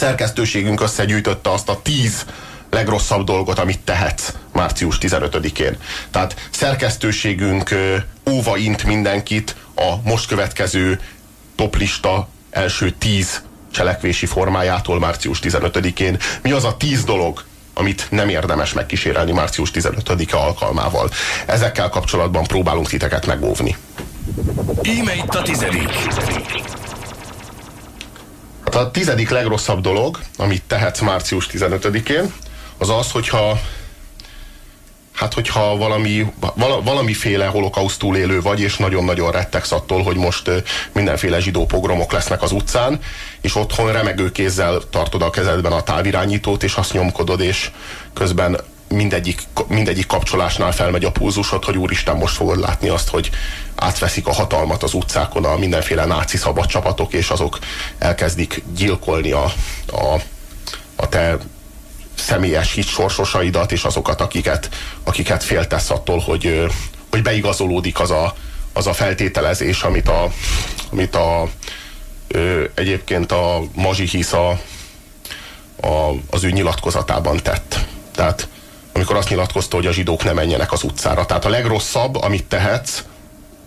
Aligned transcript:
szerkesztőségünk 0.00 0.80
összegyűjtötte 0.80 1.50
azt 1.50 1.68
a 1.68 1.80
tíz 1.82 2.24
legrosszabb 2.70 3.24
dolgot, 3.24 3.58
amit 3.58 3.80
tehetsz 3.80 4.32
március 4.52 4.98
15-én. 5.00 5.76
Tehát 6.10 6.48
szerkesztőségünk 6.50 7.74
óva 8.30 8.56
int 8.56 8.84
mindenkit 8.84 9.56
a 9.74 9.94
most 10.04 10.26
következő 10.26 11.00
toplista 11.56 12.28
első 12.50 12.90
tíz 12.90 13.42
cselekvési 13.72 14.26
formájától 14.26 14.98
március 14.98 15.38
15-én. 15.42 16.18
Mi 16.42 16.50
az 16.50 16.64
a 16.64 16.76
tíz 16.76 17.04
dolog, 17.04 17.44
amit 17.74 18.06
nem 18.10 18.28
érdemes 18.28 18.72
megkísérelni 18.72 19.32
március 19.32 19.70
15-e 19.74 20.36
alkalmával. 20.36 21.10
Ezekkel 21.46 21.88
kapcsolatban 21.88 22.44
próbálunk 22.44 22.88
titeket 22.88 23.26
megóvni. 23.26 23.76
Íme 24.82 25.14
itt 25.14 25.34
a 25.34 25.42
tizedik. 25.42 25.88
A 28.72 28.90
tizedik 28.90 29.30
legrosszabb 29.30 29.80
dolog, 29.80 30.18
amit 30.36 30.62
tehetsz 30.66 31.00
március 31.00 31.48
15-én, 31.52 32.32
az 32.78 32.88
az, 32.88 33.10
hogyha 33.10 33.60
hát 35.20 35.34
hogyha 35.34 35.76
valami, 35.76 36.32
vala, 36.54 36.82
valamiféle 36.82 37.46
holokausztul 37.46 38.16
élő 38.16 38.40
vagy, 38.40 38.60
és 38.60 38.76
nagyon-nagyon 38.76 39.30
rettegsz 39.30 39.72
attól, 39.72 40.02
hogy 40.02 40.16
most 40.16 40.50
mindenféle 40.92 41.40
zsidó 41.40 41.66
pogromok 41.66 42.12
lesznek 42.12 42.42
az 42.42 42.52
utcán, 42.52 43.00
és 43.40 43.54
otthon 43.54 43.92
remegő 43.92 44.32
kézzel 44.32 44.80
tartod 44.90 45.22
a 45.22 45.30
kezedben 45.30 45.72
a 45.72 45.82
távirányítót, 45.82 46.62
és 46.62 46.74
azt 46.74 46.92
nyomkodod, 46.92 47.40
és 47.40 47.70
közben 48.14 48.60
mindegyik, 48.94 49.42
mindegyik 49.68 50.06
kapcsolásnál 50.06 50.72
felmegy 50.72 51.04
a 51.04 51.10
pulzusod, 51.10 51.64
hogy 51.64 51.76
úristen, 51.76 52.16
most 52.16 52.34
fogod 52.34 52.58
látni 52.58 52.88
azt, 52.88 53.08
hogy 53.08 53.30
átveszik 53.74 54.26
a 54.26 54.32
hatalmat 54.32 54.82
az 54.82 54.94
utcákon 54.94 55.44
a 55.44 55.56
mindenféle 55.56 56.04
náci 56.04 56.36
szabad 56.36 56.66
csapatok, 56.66 57.12
és 57.12 57.30
azok 57.30 57.58
elkezdik 57.98 58.62
gyilkolni 58.74 59.30
a, 59.30 59.52
a, 59.86 60.20
a 60.96 61.08
te 61.08 61.38
személyes 62.14 62.72
hit 62.72 62.86
sorsosaidat, 62.86 63.72
és 63.72 63.84
azokat, 63.84 64.20
akiket, 64.20 64.68
akiket 65.04 65.42
féltesz 65.42 65.90
attól, 65.90 66.18
hogy, 66.18 66.66
hogy 67.10 67.22
beigazolódik 67.22 68.00
az 68.00 68.10
a, 68.10 68.34
az 68.72 68.86
a 68.86 68.92
feltételezés, 68.92 69.82
amit 69.82 70.08
a, 70.08 70.32
amit 70.90 71.14
a 71.14 71.48
ö, 72.28 72.64
egyébként 72.74 73.32
a 73.32 73.62
Mazsihisz 73.74 74.32
a, 74.32 74.50
a, 75.80 76.14
az 76.30 76.44
ő 76.44 76.50
nyilatkozatában 76.50 77.36
tett. 77.42 77.78
Tehát 78.14 78.48
amikor 79.00 79.18
azt 79.18 79.28
nyilatkozta, 79.28 79.76
hogy 79.76 79.86
a 79.86 79.92
zsidók 79.92 80.24
ne 80.24 80.32
menjenek 80.32 80.72
az 80.72 80.82
utcára. 80.82 81.26
Tehát 81.26 81.44
a 81.44 81.48
legrosszabb, 81.48 82.16
amit 82.16 82.44
tehetsz, 82.44 83.02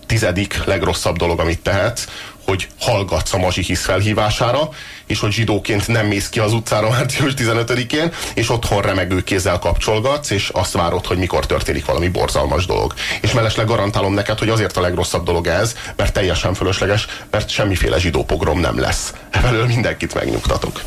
tizedik 0.06 0.64
legrosszabb 0.66 1.18
dolog, 1.18 1.40
amit 1.40 1.60
tehetsz, 1.60 2.06
hogy 2.46 2.68
hallgatsz 2.80 3.34
a 3.34 3.38
mazsihisz 3.38 3.84
felhívására, 3.84 4.70
és 5.06 5.20
hogy 5.20 5.32
zsidóként 5.32 5.88
nem 5.88 6.06
mész 6.06 6.30
ki 6.30 6.40
az 6.40 6.54
utcára 6.54 6.90
március 6.98 7.34
15-én, 7.38 8.12
és 8.34 8.50
otthon 8.50 8.82
remegő 8.82 9.24
kézzel 9.24 9.60
kapcsolgatsz, 9.60 10.30
és 10.30 10.50
azt 10.50 10.74
várod, 10.74 11.06
hogy 11.06 11.18
mikor 11.18 11.46
történik 11.46 11.86
valami 11.86 12.08
borzalmas 12.08 12.66
dolog. 12.66 12.94
És 13.22 13.32
mellesleg 13.32 13.66
garantálom 13.66 14.14
neked, 14.14 14.40
hogy 14.40 14.50
azért 14.50 14.78
a 14.78 14.82
legrosszabb 14.82 15.26
dolog 15.26 15.48
ez, 15.48 15.76
mert 15.96 16.14
teljesen 16.14 16.54
fölösleges, 16.54 17.08
mert 17.32 17.50
semmiféle 17.50 18.00
zsidó 18.00 18.24
pogrom 18.24 18.60
nem 18.60 18.80
lesz. 18.80 19.14
Evelől 19.30 19.66
mindenkit 19.66 20.14
megnyugtatok. 20.14 20.82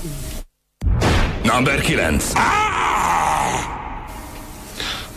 Number 1.42 1.80
9. 1.80 2.32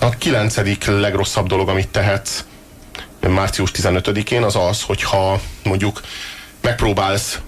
A 0.02 0.10
kilencedik 0.10 0.86
legrosszabb 0.86 1.48
dolog, 1.48 1.70
amit 1.70 1.88
tehetsz 1.88 2.44
március 3.20 3.72
15-én, 3.74 4.44
az 4.44 4.56
az, 4.56 4.82
hogyha 4.82 5.40
mondjuk 5.64 6.02
megpróbálsz 6.62 7.40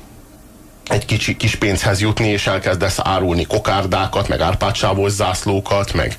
egy 0.92 1.06
kicsi, 1.06 1.38
kis 1.38 1.56
pénzhez 1.56 2.02
jutni, 2.02 2.28
és 2.28 2.47
elkezdesz 2.47 3.00
árulni 3.03 3.45
kokárdákat, 3.45 4.28
meg 4.28 4.42
árpátsávos 4.42 5.11
zászlókat, 5.11 5.94
meg, 5.94 6.17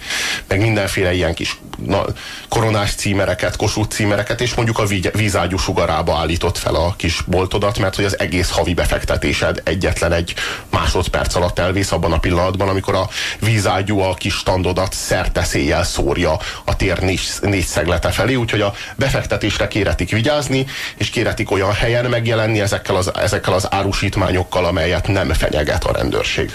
meg 0.49 0.61
mindenféle 0.61 1.13
ilyen 1.13 1.35
kis 1.35 1.59
na, 1.87 2.05
koronás 2.49 2.95
címereket, 2.95 3.57
kosút 3.57 3.93
címereket, 3.93 4.41
és 4.41 4.55
mondjuk 4.55 4.79
a 4.79 4.85
vízágyú 5.13 5.57
sugarába 5.57 6.17
állított 6.17 6.59
fel 6.59 6.75
a 6.75 6.95
kis 6.97 7.21
boltodat, 7.27 7.79
mert 7.79 7.97
hogy 7.97 8.05
az 8.05 8.19
egész 8.19 8.51
havi 8.51 8.75
befektetésed 8.75 9.61
egyetlen 9.65 10.13
egy 10.13 10.35
másodperc 10.71 11.35
alatt 11.35 11.59
elvész 11.59 11.93
abban 11.93 12.13
a 12.13 12.19
pillanatban, 12.19 12.69
amikor 12.69 12.95
a 12.95 13.09
vízágyú 13.41 13.99
a 13.99 14.15
kis 14.15 14.35
standodat 14.35 14.97
széjjel 15.43 15.85
szórja 15.85 16.39
a 16.65 16.77
tér 16.77 16.99
négy, 16.99 17.21
négy 17.41 17.65
szeglete 17.65 18.11
felé, 18.11 18.35
úgyhogy 18.35 18.61
a 18.61 18.75
befektetésre 18.97 19.69
kéretik 19.69 20.11
vigyázni, 20.11 20.67
és 20.97 21.11
kéretik 21.11 21.51
olyan 21.51 21.73
helyen 21.73 22.05
megjelenni 22.05 22.61
ezekkel 22.61 22.97
az, 22.97 23.11
ezekkel 23.15 23.53
az 23.53 23.67
árusítmányokkal, 23.71 24.62
amelyet 24.65 25.09
nem 25.09 25.33
fenyeget 25.33 25.85
a 25.85 25.93
rendőrség. 25.93 26.53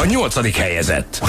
A 0.00 0.04
nyolcadik 0.04 0.56
helyezett. 0.56 1.20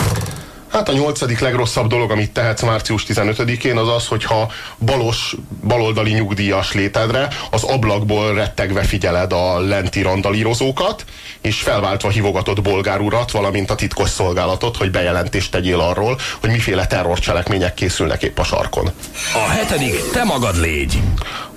Hát 0.72 0.90
a 0.90 0.94
nyolcadik 0.94 1.40
legrosszabb 1.40 1.88
dolog, 1.88 2.12
amit 2.12 2.32
tehetsz 2.32 2.62
március 2.62 3.06
15-én, 3.08 3.78
az 3.78 3.88
az, 3.88 4.08
hogyha 4.08 4.52
balos, 4.86 5.36
baloldali 5.68 6.12
nyugdíjas 6.12 6.74
létedre 6.74 7.28
az 7.52 7.64
ablakból 7.64 8.34
rettegve 8.34 8.84
figyeled 8.84 9.34
a 9.34 9.60
lenti 9.60 10.02
randalírozókat, 10.02 11.06
és 11.42 11.62
felváltva 11.62 12.10
hívogatod 12.10 12.62
bolgár 12.62 13.00
urat, 13.00 13.32
valamint 13.32 13.70
a 13.70 13.76
titkos 13.76 14.10
szolgálatot, 14.10 14.78
hogy 14.78 14.92
bejelentést 14.92 15.52
tegyél 15.52 15.80
arról, 15.80 16.20
hogy 16.40 16.50
miféle 16.50 16.88
terrorcselekmények 16.88 17.74
készülnek 17.74 18.24
épp 18.24 18.40
a 18.40 18.44
sarkon. 18.44 18.90
A 19.34 19.50
hetedik, 19.50 20.12
te 20.12 20.24
magad 20.24 20.60
légy. 20.60 21.02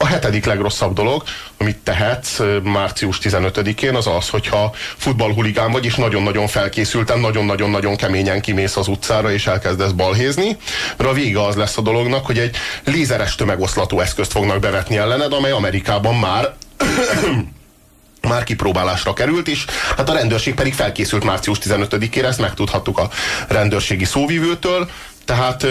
A 0.03 0.07
hetedik 0.07 0.45
legrosszabb 0.45 0.95
dolog, 0.95 1.23
amit 1.59 1.77
tehetsz 1.77 2.41
március 2.63 3.19
15-én, 3.23 3.95
az 3.95 4.07
az, 4.07 4.29
hogyha 4.29 4.75
futballhuligán 4.97 5.73
vagy, 5.73 5.85
és 5.85 5.95
nagyon-nagyon 5.95 6.47
felkészülten, 6.47 7.19
nagyon-nagyon-nagyon 7.19 7.97
keményen 7.97 8.41
kimész 8.41 8.77
az 8.77 8.89
utcára, 8.89 9.33
és 9.33 9.47
elkezdesz 9.47 9.91
balhézni, 9.91 10.57
mert 10.97 11.11
a 11.11 11.13
vége 11.13 11.45
az 11.45 11.55
lesz 11.55 11.77
a 11.77 11.81
dolognak, 11.81 12.27
hogy 12.27 12.39
egy 12.39 12.57
lézeres 12.85 13.35
tömegoszlató 13.35 14.01
eszközt 14.01 14.33
fognak 14.33 14.61
bevetni 14.61 14.97
ellened, 14.97 15.33
amely 15.33 15.51
Amerikában 15.51 16.15
már 16.15 16.55
már 18.29 18.45
kipróbálásra 18.45 19.13
került, 19.13 19.49
és 19.49 19.65
hát 19.97 20.09
a 20.09 20.13
rendőrség 20.13 20.55
pedig 20.55 20.75
felkészült 20.75 21.25
március 21.25 21.59
15-ére, 21.65 22.25
ezt 22.25 22.41
megtudhattuk 22.41 22.99
a 22.99 23.11
rendőrségi 23.49 24.05
szóvivőtől, 24.05 24.91
tehát 25.25 25.67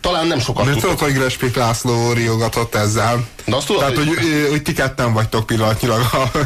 talán 0.00 0.26
nem 0.26 0.38
sokat 0.38 0.66
De 0.66 0.74
tudod, 0.74 0.98
hogy 0.98 1.12
Grespik 1.12 1.56
László 1.56 2.12
riogatott 2.12 2.74
ezzel. 2.74 3.26
De 3.44 3.56
azt 3.56 3.66
tudod, 3.66 3.82
Tehát, 3.82 3.96
hogy, 3.96 4.06
hogy, 4.06 4.46
hogy 4.50 4.62
ti 4.62 4.72
ketten 4.72 5.12
vagytok 5.12 5.46
pillanatnyilag 5.46 6.00
a, 6.12 6.38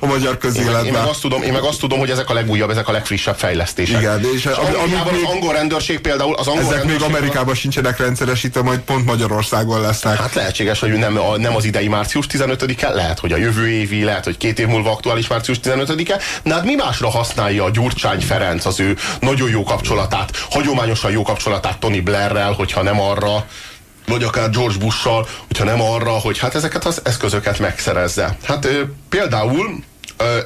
a 0.00 0.06
magyar 0.06 0.38
közéletben. 0.38 0.80
Én, 0.80 0.86
én, 0.86 0.92
meg 0.92 1.08
azt 1.08 1.20
tudom, 1.20 1.42
én 1.42 1.52
meg 1.52 1.62
azt 1.62 1.80
tudom, 1.80 1.98
hogy 1.98 2.10
ezek 2.10 2.30
a 2.30 2.34
legújabb, 2.34 2.70
ezek 2.70 2.88
a 2.88 2.92
legfrissebb 2.92 3.36
fejlesztések. 3.36 4.00
Igen, 4.00 4.20
és, 4.34 4.44
és 4.44 4.44
ami, 4.44 4.74
ami 4.74 5.22
az 5.24 5.32
angol 5.32 5.52
rendőrség 5.52 6.00
például... 6.00 6.34
Az 6.34 6.46
angol 6.46 6.74
ezek 6.74 6.84
még 6.84 7.02
Amerikában 7.02 7.54
sincsenek 7.54 7.98
rendszeresítve, 7.98 8.62
majd 8.62 8.78
pont 8.78 9.04
Magyarországon 9.04 9.80
lesznek. 9.80 10.16
Hát 10.16 10.34
lehetséges, 10.34 10.80
hogy 10.80 10.92
nem, 10.92 11.18
a, 11.18 11.36
nem 11.36 11.56
az 11.56 11.64
idei 11.64 11.88
március 11.88 12.26
15-e, 12.32 12.88
lehet, 12.88 13.18
hogy 13.18 13.32
a 13.32 13.36
jövő 13.36 13.68
évi, 13.68 14.04
lehet, 14.04 14.24
hogy 14.24 14.36
két 14.36 14.58
év 14.58 14.66
múlva 14.66 14.90
aktuális 14.90 15.26
március 15.26 15.60
15-e, 15.62 16.18
de 16.42 16.54
hát 16.54 16.64
mi 16.64 16.74
másra 16.74 17.10
használja 17.10 17.64
a 17.64 17.70
Gyurcsány 17.70 18.20
Ferenc 18.20 18.64
az 18.64 18.80
ő 18.80 18.96
nagyon 19.20 19.50
jó 19.50 19.62
kapcsolatát, 19.62 20.46
hagyományosan 20.50 21.10
jó 21.10 21.22
kapcsolatát 21.22 21.78
Tony 21.78 22.02
Blairrel, 22.02 22.52
hogyha 22.52 22.82
nem 22.82 23.00
arra, 23.00 23.46
vagy 24.10 24.22
akár 24.22 24.50
George 24.50 24.78
Bush-sal, 24.78 25.28
hogyha 25.46 25.64
nem 25.64 25.80
arra, 25.80 26.10
hogy 26.10 26.38
hát 26.38 26.54
ezeket 26.54 26.84
az 26.84 27.00
eszközöket 27.04 27.58
megszerezze. 27.58 28.36
Hát 28.44 28.68
például 29.08 29.82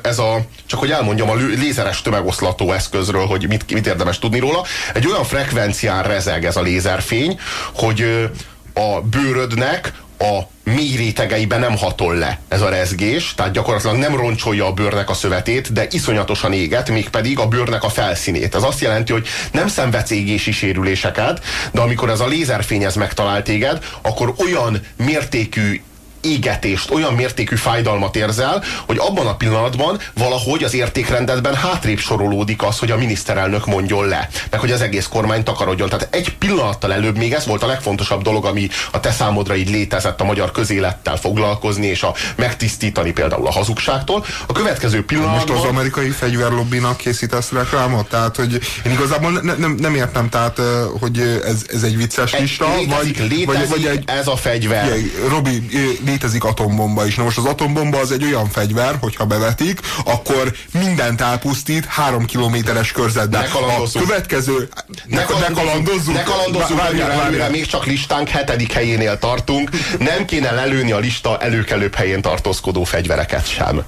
ez 0.02 0.18
a, 0.18 0.40
csak 0.66 0.78
hogy 0.78 0.90
elmondjam 0.90 1.30
a 1.30 1.34
lézeres 1.34 2.02
tömegoszlató 2.02 2.72
eszközről, 2.72 3.26
hogy 3.26 3.48
mit, 3.48 3.72
mit 3.72 3.86
érdemes 3.86 4.18
tudni 4.18 4.38
róla, 4.38 4.64
egy 4.94 5.06
olyan 5.06 5.24
frekvencián 5.24 6.02
rezeg 6.02 6.44
ez 6.44 6.56
a 6.56 6.62
lézerfény, 6.62 7.40
hogy 7.74 8.30
a 8.74 9.00
bőrödnek 9.00 9.92
a 10.18 10.40
mély 10.64 10.96
rétegeiben 10.96 11.60
nem 11.60 11.76
hatol 11.76 12.14
le 12.14 12.38
ez 12.48 12.60
a 12.60 12.68
rezgés, 12.68 13.34
tehát 13.34 13.52
gyakorlatilag 13.52 13.96
nem 13.96 14.16
roncsolja 14.16 14.66
a 14.66 14.72
bőrnek 14.72 15.10
a 15.10 15.14
szövetét, 15.14 15.72
de 15.72 15.86
iszonyatosan 15.90 16.52
éget, 16.52 16.90
mégpedig 16.90 17.38
a 17.38 17.46
bőrnek 17.46 17.84
a 17.84 17.88
felszínét. 17.88 18.54
Ez 18.54 18.62
azt 18.62 18.80
jelenti, 18.80 19.12
hogy 19.12 19.26
nem 19.52 19.68
szenvedsz 19.68 20.10
égési 20.10 20.52
sérüléseket, 20.52 21.44
de 21.72 21.80
amikor 21.80 22.10
ez 22.10 22.20
a 22.20 22.26
lézerfény 22.26 22.84
ez 22.84 22.94
megtalál 22.94 23.42
téged, 23.42 23.84
akkor 24.02 24.34
olyan 24.38 24.80
mértékű 24.96 25.82
égetést, 26.24 26.90
olyan 26.90 27.14
mértékű 27.14 27.56
fájdalmat 27.56 28.16
érzel, 28.16 28.62
hogy 28.86 28.98
abban 28.98 29.26
a 29.26 29.36
pillanatban 29.36 30.00
valahogy 30.14 30.64
az 30.64 30.74
értékrendedben 30.74 31.54
hátrébb 31.54 31.98
sorolódik 31.98 32.62
az, 32.62 32.78
hogy 32.78 32.90
a 32.90 32.96
miniszterelnök 32.96 33.66
mondjon 33.66 34.08
le, 34.08 34.28
meg 34.50 34.60
hogy 34.60 34.70
az 34.70 34.80
egész 34.80 35.06
kormány 35.06 35.42
takarodjon. 35.42 35.88
Tehát 35.88 36.08
egy 36.10 36.34
pillanattal 36.38 36.92
előbb 36.92 37.16
még 37.16 37.32
ez 37.32 37.46
volt 37.46 37.62
a 37.62 37.66
legfontosabb 37.66 38.22
dolog, 38.22 38.44
ami 38.44 38.68
a 38.90 39.00
te 39.00 39.10
számodra 39.10 39.56
így 39.56 39.70
létezett 39.70 40.20
a 40.20 40.24
magyar 40.24 40.50
közélettel 40.50 41.16
foglalkozni, 41.16 41.86
és 41.86 42.02
a 42.02 42.14
megtisztítani 42.36 43.12
például 43.12 43.46
a 43.46 43.52
hazugságtól. 43.52 44.24
A 44.46 44.52
következő 44.52 45.04
pillanatban... 45.04 45.54
Most 45.54 45.64
az 45.64 45.70
amerikai 45.70 46.10
fegyverlobbinak 46.10 46.96
készítesz 46.96 47.50
reklámot? 47.50 48.08
Tehát, 48.08 48.36
hogy 48.36 48.60
én 48.86 48.92
igazából 48.92 49.30
ne, 49.30 49.54
nem, 49.54 49.74
nem 49.78 49.94
értem, 49.94 50.28
tehát, 50.28 50.60
hogy 51.00 51.40
ez, 51.44 51.64
ez 51.72 51.82
egy 51.82 51.96
vicces 51.96 52.38
lista, 52.38 52.74
létezik, 52.76 53.18
vagy, 53.18 53.30
létezik 53.30 53.68
vagy, 53.68 53.68
vagy 53.68 53.86
egy, 53.86 54.04
ez 54.06 54.26
a 54.26 54.36
fegyver. 54.36 54.92
Robi, 55.28 55.66
létezik 56.14 56.44
atombomba 56.44 57.06
is. 57.06 57.14
Na 57.14 57.22
most 57.22 57.38
az 57.38 57.44
atombomba 57.44 57.98
az 57.98 58.12
egy 58.12 58.24
olyan 58.24 58.48
fegyver, 58.48 58.96
hogyha 59.00 59.24
bevetik, 59.24 59.80
akkor 60.04 60.52
mindent 60.72 61.20
elpusztít 61.20 61.84
három 61.84 62.24
kilométeres 62.24 62.92
körzetben. 62.92 63.44
A 63.92 63.98
következő... 63.98 64.68
Ne, 65.06 65.16
ne 65.16 65.50
kalandozzunk, 65.54 66.16
ne 66.16 66.22
kalandozzunk 66.22 66.80
Várjál, 66.80 66.90
annyira 66.90 67.06
várjál. 67.06 67.26
előre, 67.26 67.48
még 67.48 67.66
csak 67.66 67.86
listánk 67.86 68.28
hetedik 68.28 68.72
helyénél 68.72 69.18
tartunk. 69.18 69.70
Nem 69.98 70.24
kéne 70.24 70.50
lelőni 70.50 70.92
a 70.92 70.98
lista 70.98 71.38
előkelőbb 71.38 71.94
helyén 71.94 72.22
tartózkodó 72.22 72.84
fegyvereket 72.84 73.48
sem. 73.48 73.82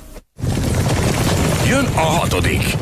Jön 1.66 1.84
a 1.94 2.00
hatodik. 2.00 2.76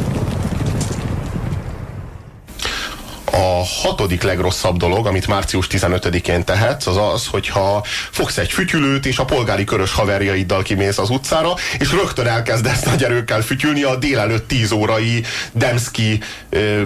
A 3.36 3.64
hatodik 3.82 4.22
legrosszabb 4.22 4.76
dolog, 4.76 5.06
amit 5.06 5.26
március 5.26 5.66
15-én 5.70 6.44
tehetsz, 6.44 6.86
az 6.86 6.96
az, 6.96 7.26
hogyha 7.26 7.84
fogsz 8.10 8.36
egy 8.38 8.52
fütyülőt, 8.52 9.06
és 9.06 9.18
a 9.18 9.24
polgári 9.24 9.64
körös 9.64 9.92
haverjaiddal 9.92 10.62
kimész 10.62 10.98
az 10.98 11.10
utcára, 11.10 11.54
és 11.78 11.90
rögtön 11.90 12.26
elkezdesz 12.26 12.82
nagy 12.82 13.04
erőkkel 13.04 13.40
fütyülni 13.40 13.82
a 13.82 13.96
délelőtt 13.96 14.48
10 14.48 14.72
órai 14.72 15.24
Demszki 15.52 16.20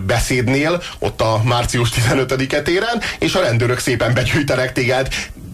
beszédnél, 0.06 0.82
ott 0.98 1.20
a 1.20 1.40
március 1.44 1.90
15-e 1.94 2.62
téren, 2.62 3.00
és 3.18 3.34
a 3.34 3.40
rendőrök 3.40 3.78
szépen 3.78 4.14
begyűjtenek 4.14 4.72
téged 4.72 5.08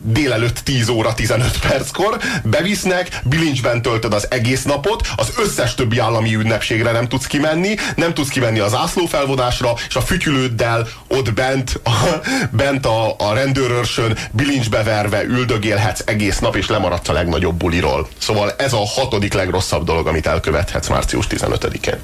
délelőtt 0.04 0.58
10 0.58 0.88
óra 0.88 1.14
15 1.14 1.58
perckor, 1.58 2.18
bevisznek, 2.42 3.20
bilincsben 3.22 3.82
töltöd 3.82 4.14
az 4.14 4.26
egész 4.30 4.62
napot, 4.62 5.08
az 5.16 5.32
összes 5.36 5.74
többi 5.74 5.98
állami 5.98 6.34
ünnepségre 6.34 6.92
nem 6.92 7.08
tudsz 7.08 7.26
kimenni, 7.26 7.74
nem 7.96 8.14
tudsz 8.14 8.28
kimenni 8.28 8.58
az 8.58 8.74
ászlófelvonásra, 8.74 9.72
és 9.88 9.94
a 9.94 10.00
fütyülőddel 10.00 10.88
ott 11.08 11.32
bent 11.32 11.80
a, 11.84 11.90
bent 12.62 12.86
a, 12.86 13.14
a 13.18 13.34
rendőrőrsön 13.34 14.18
bilincsbe 14.30 14.82
verve 14.82 15.22
üldögélhetsz 15.24 16.02
egész 16.04 16.38
nap, 16.38 16.56
és 16.56 16.68
lemaradsz 16.68 17.08
a 17.08 17.12
legnagyobb 17.12 17.54
buliról. 17.54 18.08
Szóval 18.18 18.52
ez 18.58 18.72
a 18.72 18.84
hatodik 18.86 19.32
legrosszabb 19.32 19.84
dolog, 19.84 20.06
amit 20.06 20.26
elkövethetsz 20.26 20.88
március 20.88 21.26
15-én. 21.30 21.98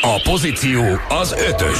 A 0.00 0.20
pozíció 0.22 0.82
az 1.08 1.34
ötös. 1.48 1.78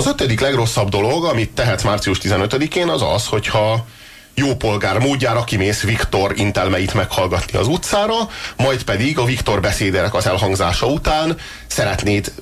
Az 0.00 0.06
ötödik 0.06 0.40
legrosszabb 0.40 0.88
dolog, 0.88 1.24
amit 1.24 1.50
tehetsz 1.50 1.82
március 1.82 2.18
15-én, 2.22 2.88
az 2.88 3.02
az, 3.02 3.26
hogyha 3.26 3.86
jó 4.34 4.56
polgár 4.56 4.98
módjára 4.98 5.44
kimész 5.44 5.82
Viktor 5.82 6.32
intelmeit 6.36 6.94
meghallgatni 6.94 7.58
az 7.58 7.66
utcára, 7.66 8.14
majd 8.56 8.82
pedig 8.82 9.18
a 9.18 9.24
Viktor 9.24 9.60
beszédének 9.60 10.14
az 10.14 10.26
elhangzása 10.26 10.86
után 10.86 11.36
szeretnéd 11.66 12.32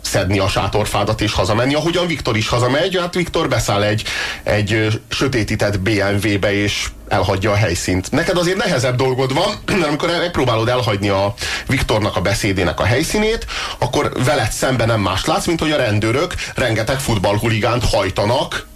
szedni 0.00 0.38
a 0.38 0.48
sátorfádat 0.48 1.20
és 1.20 1.32
hazamenni, 1.32 1.74
ahogyan 1.74 2.06
Viktor 2.06 2.36
is 2.36 2.48
hazamegy, 2.48 2.98
hát 2.98 3.14
Viktor 3.14 3.48
beszáll 3.48 3.82
egy, 3.82 4.04
egy 4.42 5.00
sötétített 5.08 5.80
BMW-be 5.80 6.52
és 6.52 6.88
elhagyja 7.08 7.50
a 7.50 7.54
helyszínt. 7.54 8.10
Neked 8.10 8.36
azért 8.36 8.56
nehezebb 8.56 8.96
dolgod 8.96 9.34
van, 9.34 9.54
mert 9.78 9.86
amikor 9.86 10.08
megpróbálod 10.08 10.68
elhagyni 10.68 11.08
a 11.08 11.34
Viktornak 11.66 12.16
a 12.16 12.20
beszédének 12.20 12.80
a 12.80 12.84
helyszínét, 12.84 13.46
akkor 13.78 14.12
veled 14.24 14.50
szemben 14.50 14.86
nem 14.86 15.00
más 15.00 15.24
látsz, 15.24 15.46
mint 15.46 15.60
hogy 15.60 15.70
a 15.70 15.76
rendőrök 15.76 16.34
rengeteg 16.54 16.98
futballhuligánt 16.98 17.84
hajtanak, 17.84 18.66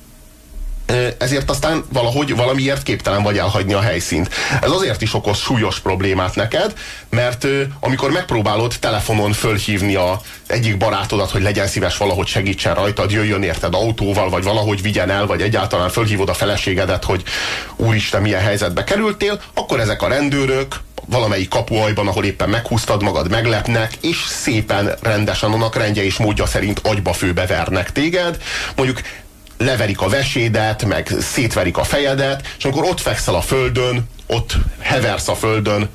ezért 1.18 1.50
aztán 1.50 1.84
valahogy 1.92 2.36
valamiért 2.36 2.82
képtelen 2.82 3.22
vagy 3.22 3.38
elhagyni 3.38 3.72
a 3.72 3.80
helyszínt. 3.80 4.30
Ez 4.62 4.70
azért 4.70 5.02
is 5.02 5.14
okoz 5.14 5.38
súlyos 5.38 5.80
problémát 5.80 6.34
neked, 6.34 6.72
mert 7.10 7.46
amikor 7.80 8.10
megpróbálod 8.10 8.74
telefonon 8.80 9.32
fölhívni 9.32 9.94
a 9.94 10.20
egyik 10.46 10.76
barátodat, 10.76 11.30
hogy 11.30 11.42
legyen 11.42 11.66
szíves 11.66 11.96
valahogy 11.96 12.26
segítsen 12.26 12.74
rajtad, 12.74 13.10
jöjjön 13.10 13.42
érted 13.42 13.74
autóval, 13.74 14.30
vagy 14.30 14.42
valahogy 14.42 14.82
vigyen 14.82 15.10
el, 15.10 15.26
vagy 15.26 15.42
egyáltalán 15.42 15.88
fölhívod 15.88 16.28
a 16.28 16.34
feleségedet, 16.34 17.04
hogy 17.04 17.22
úristen, 17.76 18.22
milyen 18.22 18.40
helyzetbe 18.40 18.84
kerültél, 18.84 19.40
akkor 19.54 19.80
ezek 19.80 20.02
a 20.02 20.08
rendőrök 20.08 20.80
valamelyik 21.06 21.48
kapuajban, 21.48 22.08
ahol 22.08 22.24
éppen 22.24 22.48
meghúztad 22.48 23.02
magad, 23.02 23.30
meglepnek, 23.30 23.94
és 24.00 24.16
szépen 24.28 24.94
rendesen 25.02 25.52
annak 25.52 25.76
rendje 25.76 26.04
és 26.04 26.16
módja 26.16 26.46
szerint 26.46 26.80
agyba 26.82 27.12
főbe 27.12 27.66
téged. 27.92 28.42
Mondjuk 28.76 29.00
leverik 29.60 30.00
a 30.00 30.08
vesédet, 30.08 30.84
meg 30.84 31.12
szétverik 31.20 31.76
a 31.76 31.84
fejedet, 31.84 32.54
és 32.58 32.64
amikor 32.64 32.84
ott 32.84 33.00
fekszel 33.00 33.34
a 33.34 33.40
földön, 33.40 34.08
ott 34.26 34.56
heversz 34.78 35.28
a 35.28 35.34
földön, 35.34 35.88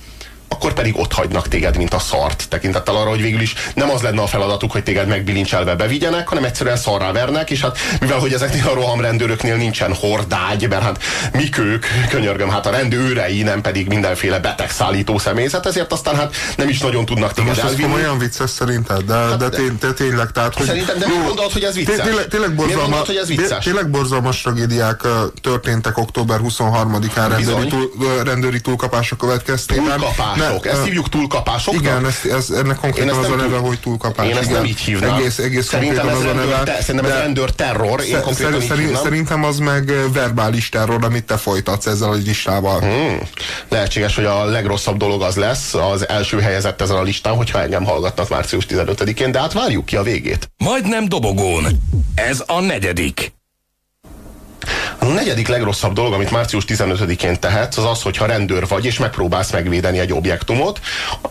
akkor 0.66 0.78
pedig 0.78 0.98
ott 0.98 1.14
hagynak 1.14 1.48
téged, 1.48 1.78
mint 1.78 1.94
a 1.94 2.00
szart, 2.00 2.46
tekintettel 2.50 2.96
arra, 2.96 3.10
hogy 3.10 3.22
végül 3.22 3.42
is 3.42 3.54
nem 3.76 3.90
az 3.90 4.02
lenne 4.02 4.22
a 4.22 4.28
feladatuk, 4.28 4.72
hogy 4.72 4.84
téged 4.84 5.08
megbilincselve 5.08 5.76
bevigyenek, 5.76 6.28
hanem 6.28 6.44
egyszerűen 6.44 6.78
szarrá 6.78 7.12
vernek, 7.12 7.50
és 7.50 7.62
hát 7.62 7.78
mivel, 8.00 8.18
hogy 8.18 8.34
ezeknél 8.34 8.68
a 8.68 8.74
rohamrendőröknél 8.74 9.56
nincsen 9.56 9.94
hordágy, 9.94 10.68
mert 10.70 10.82
hát 10.82 11.04
mik 11.34 11.58
ők, 11.58 11.86
könyörgöm, 12.10 12.50
hát 12.50 12.66
a 12.66 12.70
rendőrei, 12.70 13.42
nem 13.42 13.62
pedig 13.62 13.88
mindenféle 13.88 14.40
betegszállító 14.40 15.18
személyzet, 15.18 15.66
ezért 15.66 15.92
aztán 15.92 16.16
hát 16.16 16.36
nem 16.58 16.70
is 16.70 16.80
nagyon 16.80 17.06
tudnak 17.06 17.34
téged 17.34 17.50
Most 17.50 17.62
elvinni. 17.62 17.82
komolyan 17.82 18.18
vicces 18.18 18.50
szerinted, 18.50 19.02
de, 19.02 19.36
de, 19.38 19.50
tény, 19.50 19.78
de 19.80 19.94
tényleg, 19.94 20.32
tehát, 20.32 20.54
hogy... 20.54 20.66
Szerintem, 20.66 21.00
de 21.00 21.08
miért 21.08 21.26
gondolod, 21.26 21.52
hogy 21.52 21.64
ez 21.64 21.76
vicces? 21.76 22.00
Tényleg, 22.00 22.28
tényleg, 22.28 22.56
borzalma, 22.56 22.96
hogy 23.06 23.16
ez 23.16 23.28
vicces? 23.28 23.64
tényleg 23.64 23.90
borzalmas 23.90 24.42
tragédiák 24.42 25.02
történtek 25.42 25.98
október 25.98 26.40
23-án 26.44 27.28
rendőri, 27.30 27.68
túl, 27.68 27.92
rendőri 28.24 28.62
túlkapások 28.62 29.18
következtében. 29.18 30.00
Túlkapások, 30.00 30.55
Ne, 30.64 30.72
ezt 30.72 30.84
hívjuk 30.84 31.10
túlkapásoknak? 31.10 31.84
Igen, 31.84 32.06
ez, 32.06 32.32
ez, 32.32 32.50
ennek 32.50 32.78
konkrétan 32.78 33.18
az 33.18 33.30
a 33.30 33.36
neve, 33.36 33.56
tud- 33.56 33.68
hogy 33.68 33.80
túlkapás. 33.80 34.28
Én 34.28 34.36
ezt 34.36 34.44
igen. 34.44 34.54
nem 34.56 34.66
így 34.66 34.80
hívnám. 34.80 35.16
Egész, 35.16 35.38
egész 35.38 35.66
szerintem 35.68 36.08
ez 36.08 36.16
az 36.16 36.22
a 36.22 36.26
rendőr, 36.26 36.46
neve. 36.46 36.64
te, 36.64 36.82
szerintem 36.82 37.12
ez 37.12 37.18
rendőr 37.18 37.50
terror, 37.50 38.02
én 38.02 38.18
szer- 38.34 38.78
hívnám. 38.78 39.04
szerintem 39.04 39.44
az 39.44 39.58
meg 39.58 39.92
verbális 40.14 40.70
terror, 40.70 41.04
amit 41.04 41.24
te 41.24 41.38
folytatsz 41.38 41.86
ezzel 41.86 42.10
a 42.10 42.14
listával. 42.14 42.80
Hmm. 42.80 43.20
Lehetséges, 43.70 44.16
hogy 44.16 44.26
a 44.26 44.46
legrosszabb 44.46 44.98
dolog 44.98 45.22
az 45.22 45.36
lesz 45.36 45.74
az 45.74 46.08
első 46.10 46.40
helyezett 46.40 46.82
ezen 46.82 46.96
a 46.96 47.02
listán, 47.02 47.36
hogyha 47.36 47.62
engem 47.62 47.84
hallgatnak 47.84 48.30
március 48.30 48.66
15-én, 48.70 49.32
de 49.32 49.40
hát 49.40 49.54
várjuk 49.54 49.86
ki 49.86 49.96
a 49.96 50.04
végét. 50.04 50.52
Majdnem 50.58 51.10
dobogón. 51.10 51.66
Ez 52.16 52.44
a 52.48 52.60
negyedik. 52.60 53.35
A 55.06 55.08
negyedik 55.08 55.48
legrosszabb 55.48 55.94
dolog, 55.94 56.14
amit 56.14 56.32
március 56.32 56.64
15-én 56.68 57.40
tehetsz, 57.40 57.78
az 57.78 57.84
az, 57.84 58.02
hogyha 58.02 58.26
rendőr 58.26 58.68
vagy, 58.68 58.86
és 58.86 59.00
megpróbálsz 59.00 59.52
megvédeni 59.52 60.00
egy 60.00 60.14
objektumot. 60.14 60.80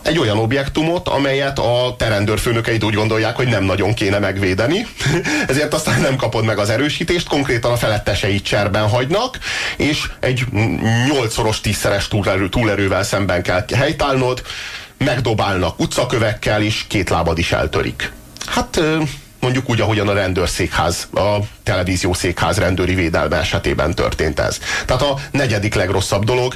Egy 0.01 0.19
olyan 0.19 0.37
objektumot, 0.37 1.07
amelyet 1.07 1.59
a 1.59 1.95
te 1.97 2.07
rendőrfőnökeid 2.07 2.85
úgy 2.85 2.93
gondolják, 2.93 3.35
hogy 3.35 3.47
nem 3.47 3.63
nagyon 3.63 3.93
kéne 3.93 4.19
megvédeni. 4.19 4.87
Ezért 5.47 5.73
aztán 5.73 6.01
nem 6.01 6.15
kapod 6.15 6.45
meg 6.45 6.57
az 6.57 6.69
erősítést, 6.69 7.27
konkrétan 7.27 7.71
a 7.71 7.77
feletteseid 7.77 8.41
cserben 8.41 8.89
hagynak, 8.89 9.37
és 9.77 10.09
egy 10.19 10.45
nyolcszoros, 11.07 11.61
tízszeres 11.61 12.07
túlerő, 12.07 12.49
túlerővel 12.49 13.03
szemben 13.03 13.43
kell 13.43 13.65
helytállnod, 13.75 14.41
megdobálnak 14.97 15.79
utcakövekkel, 15.79 16.61
és 16.61 16.83
két 16.87 17.09
lábad 17.09 17.37
is 17.37 17.51
eltörik. 17.51 18.11
Hát 18.45 18.81
mondjuk 19.39 19.69
úgy, 19.69 19.81
ahogyan 19.81 20.07
a 20.07 20.13
rendőrszékház, 20.13 21.07
a 21.13 21.37
televíziószékház 21.63 22.57
rendőri 22.57 22.93
védelme 22.93 23.37
esetében 23.37 23.93
történt 23.93 24.39
ez. 24.39 24.59
Tehát 24.85 25.01
a 25.01 25.17
negyedik 25.31 25.73
legrosszabb 25.73 26.23
dolog, 26.23 26.55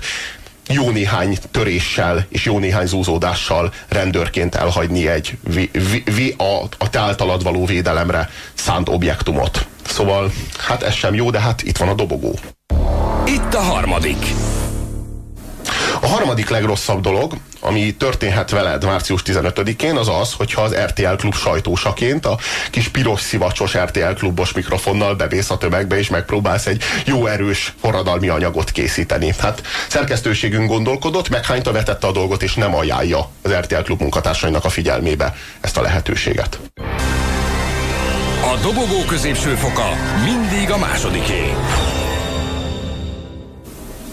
jó 0.74 0.90
néhány 0.90 1.38
töréssel 1.52 2.26
és 2.30 2.46
jó 2.46 2.60
néhány 2.60 2.86
zúzódással 2.86 3.74
rendőrként 3.88 4.56
elhagyni 4.56 5.08
egy 5.08 5.38
vé, 5.44 5.70
vé, 5.74 6.04
vé, 6.16 6.36
a, 6.38 6.64
a 6.78 6.90
te 6.90 7.00
általad 7.00 7.44
való 7.44 7.66
védelemre 7.66 8.30
szánt 8.54 8.90
objektumot. 8.90 9.68
Szóval, 9.86 10.32
hát 10.58 10.84
ez 10.84 10.94
sem 10.94 11.14
jó, 11.14 11.30
de 11.30 11.40
hát 11.40 11.62
itt 11.62 11.78
van 11.78 11.88
a 11.88 11.94
dobogó. 11.94 12.40
Itt 13.26 13.54
a 13.54 13.60
harmadik. 13.60 14.26
A 16.02 16.08
harmadik 16.08 16.50
legrosszabb 16.50 17.02
dolog, 17.02 17.34
ami 17.60 17.96
történhet 17.96 18.50
veled 18.50 18.86
március 18.86 19.22
15-én, 19.26 19.96
az 19.96 20.08
az, 20.08 20.34
hogyha 20.34 20.62
az 20.62 20.76
RTL 20.76 21.16
klub 21.16 21.36
sajtósaként 21.36 22.26
a 22.26 22.38
kis 22.70 22.88
piros 22.88 23.22
szivacsos 23.22 23.78
RTL 23.78 24.14
klubos 24.14 24.54
mikrofonnal 24.54 25.16
bevész 25.16 25.50
a 25.50 25.58
tömegbe, 25.58 25.98
és 25.98 26.10
megpróbálsz 26.10 26.66
egy 26.66 26.84
jó 27.06 27.26
erős 27.26 27.74
forradalmi 27.82 28.28
anyagot 28.28 28.72
készíteni. 28.72 29.34
Hát 29.40 29.62
szerkesztőségünk 29.88 30.68
gondolkodott, 30.68 31.30
meghányta 31.30 31.72
vetette 31.72 32.08
a 32.08 32.12
dolgot, 32.12 32.44
és 32.44 32.54
nem 32.54 32.76
ajánlja 32.76 33.30
az 33.42 33.52
RTL 33.52 33.82
klub 33.82 34.02
munkatársainak 34.02 34.66
a 34.66 34.70
figyelmébe 34.70 35.36
ezt 35.62 35.78
a 35.78 35.82
lehetőséget. 35.82 36.60
A 38.42 38.58
dobogó 38.62 39.04
középső 39.08 39.56
foka 39.56 39.90
mindig 40.24 40.70
a 40.70 40.78
másodiké. 40.78 41.54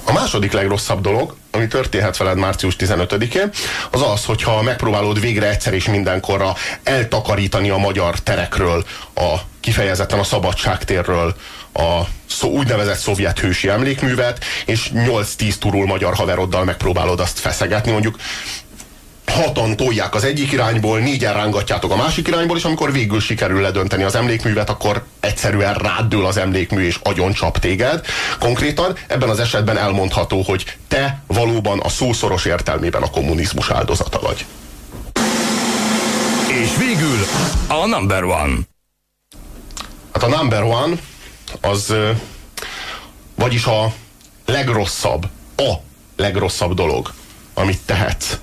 A 0.08 0.12
második 0.12 0.52
legrosszabb 0.52 1.00
dolog, 1.00 1.36
ami 1.50 1.66
történhet 1.66 2.16
veled 2.16 2.36
március 2.36 2.76
15-én, 2.78 3.50
az 3.90 4.02
az, 4.02 4.24
hogyha 4.24 4.62
megpróbálod 4.62 5.20
végre 5.20 5.48
egyszer 5.48 5.74
és 5.74 5.88
mindenkorra 5.88 6.54
eltakarítani 6.82 7.70
a 7.70 7.76
magyar 7.76 8.20
terekről, 8.20 8.84
a 9.14 9.34
kifejezetten 9.60 10.18
a 10.18 10.24
szabadságtérről 10.24 11.34
a 11.72 12.00
szó, 12.26 12.50
úgynevezett 12.50 12.98
szovjet 12.98 13.38
hősi 13.38 13.68
emlékművet, 13.68 14.44
és 14.64 14.90
8-10 14.94 15.54
turul 15.54 15.86
magyar 15.86 16.14
haveroddal 16.14 16.64
megpróbálod 16.64 17.20
azt 17.20 17.38
feszegetni, 17.38 17.90
mondjuk 17.90 18.16
hatan 19.36 19.76
tolják 19.76 20.14
az 20.14 20.24
egyik 20.24 20.52
irányból, 20.52 20.98
négyen 20.98 21.32
rángatjátok 21.32 21.92
a 21.92 21.96
másik 21.96 22.28
irányból, 22.28 22.56
és 22.56 22.64
amikor 22.64 22.92
végül 22.92 23.20
sikerül 23.20 23.60
ledönteni 23.60 24.02
az 24.02 24.14
emlékművet, 24.14 24.70
akkor 24.70 25.04
egyszerűen 25.20 25.74
ráddől 25.74 26.26
az 26.26 26.36
emlékmű, 26.36 26.86
és 26.86 26.98
agyon 27.02 27.32
csap 27.32 27.58
téged. 27.58 28.06
Konkrétan 28.38 28.96
ebben 29.06 29.28
az 29.28 29.38
esetben 29.38 29.76
elmondható, 29.76 30.42
hogy 30.42 30.76
te 30.88 31.22
valóban 31.26 31.80
a 31.80 31.88
szószoros 31.88 32.44
értelmében 32.44 33.02
a 33.02 33.10
kommunizmus 33.10 33.70
áldozata 33.70 34.20
vagy. 34.20 34.44
És 36.48 36.76
végül 36.78 37.18
a 37.68 37.86
number 37.86 38.24
one. 38.24 38.56
Hát 40.12 40.22
a 40.22 40.36
number 40.36 40.62
one 40.62 40.94
az 41.60 41.94
vagyis 43.34 43.64
a 43.64 43.92
legrosszabb, 44.44 45.26
a 45.56 45.72
legrosszabb 46.16 46.74
dolog, 46.74 47.12
amit 47.54 47.80
tehetsz 47.84 48.38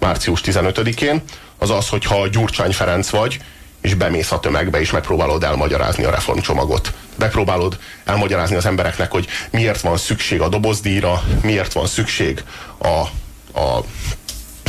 március 0.00 0.40
15-én, 0.44 1.22
az 1.58 1.70
az, 1.70 1.88
hogyha 1.88 2.28
Gyurcsány 2.28 2.72
Ferenc 2.72 3.10
vagy, 3.10 3.38
és 3.80 3.94
bemész 3.94 4.32
a 4.32 4.40
tömegbe, 4.40 4.80
és 4.80 4.90
megpróbálod 4.90 5.44
elmagyarázni 5.44 6.04
a 6.04 6.10
reformcsomagot. 6.10 6.92
Megpróbálod 7.16 7.78
elmagyarázni 8.04 8.56
az 8.56 8.66
embereknek, 8.66 9.10
hogy 9.10 9.26
miért 9.50 9.80
van 9.80 9.96
szükség 9.96 10.40
a 10.40 10.48
dobozdíjra, 10.48 11.22
miért 11.42 11.72
van 11.72 11.86
szükség 11.86 12.44
a, 12.78 12.88
a 13.60 13.84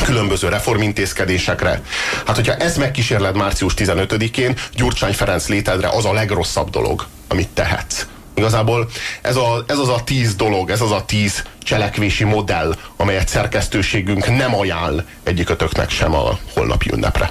különböző 0.04 0.48
reformintézkedésekre. 0.48 1.82
Hát, 2.26 2.36
hogyha 2.36 2.54
ezt 2.54 2.76
megkísérled 2.76 3.36
március 3.36 3.74
15-én, 3.76 4.58
Gyurcsány 4.74 5.12
Ferenc 5.12 5.48
létedre 5.48 5.88
az 5.88 6.04
a 6.04 6.12
legrosszabb 6.12 6.70
dolog, 6.70 7.06
amit 7.28 7.48
tehetsz. 7.48 8.06
Igazából 8.34 8.88
ez, 9.22 9.36
a, 9.36 9.64
ez 9.66 9.78
az 9.78 9.88
a 9.88 10.04
tíz 10.04 10.34
dolog, 10.34 10.70
ez 10.70 10.80
az 10.80 10.90
a 10.90 11.04
tíz 11.04 11.44
cselekvési 11.62 12.24
modell, 12.24 12.74
amelyet 12.96 13.28
szerkesztőségünk 13.28 14.36
nem 14.36 14.54
ajánl 14.54 15.04
egyikötöknek 15.22 15.90
sem 15.90 16.14
a 16.14 16.38
holnapi 16.54 16.90
ünnepre. 16.92 17.30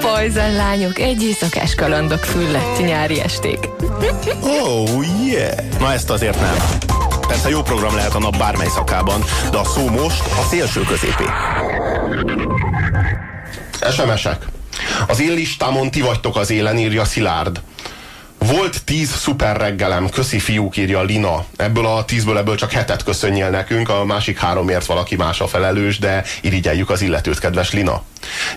Pajzan 0.00 0.52
lányok, 0.52 0.98
egy 0.98 1.22
éjszakás 1.22 1.74
kalandok 1.74 2.24
fülletti 2.24 2.82
nyári 2.82 3.20
esték. 3.20 3.68
Oh 4.42 5.04
yeah! 5.26 5.78
Na 5.78 5.92
ezt 5.92 6.10
azért 6.10 6.40
nem. 6.40 6.56
Persze 7.26 7.48
jó 7.48 7.62
program 7.62 7.94
lehet 7.94 8.14
a 8.14 8.18
nap 8.18 8.36
bármely 8.36 8.68
szakában, 8.68 9.20
de 9.50 9.58
a 9.58 9.64
szó 9.64 9.88
most 9.88 10.22
a 10.26 10.46
szélső 10.48 10.80
középé. 10.80 11.24
SMS-ek. 13.90 14.55
Az 15.06 15.20
én 15.20 15.32
listámon 15.32 15.90
ti 15.90 16.00
vagytok 16.00 16.36
az 16.36 16.50
élen, 16.50 16.78
írja 16.78 17.04
Szilárd. 17.04 17.60
Volt 18.38 18.84
tíz 18.84 19.16
szuper 19.16 19.56
reggelem, 19.56 20.08
köszi 20.08 20.38
fiúk, 20.38 20.76
írja 20.76 21.02
Lina. 21.02 21.44
Ebből 21.56 21.86
a 21.86 22.04
tízből 22.04 22.38
ebből 22.38 22.54
csak 22.54 22.72
hetet 22.72 23.04
köszönjél 23.04 23.50
nekünk, 23.50 23.88
a 23.88 24.04
másik 24.04 24.38
háromért 24.38 24.86
valaki 24.86 25.16
más 25.16 25.40
a 25.40 25.46
felelős, 25.46 25.98
de 25.98 26.24
irigyeljük 26.40 26.90
az 26.90 27.02
illetőt, 27.02 27.38
kedves 27.38 27.72
Lina. 27.72 28.02